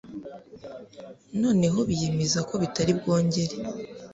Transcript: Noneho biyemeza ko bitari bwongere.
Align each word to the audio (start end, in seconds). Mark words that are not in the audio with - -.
Noneho 1.41 1.79
biyemeza 1.89 2.39
ko 2.49 2.53
bitari 2.61 2.91
bwongere. 2.99 3.55